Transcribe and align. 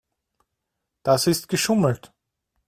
Das 1.03 1.27
ist 1.27 1.47
geschummelt. 1.47 2.11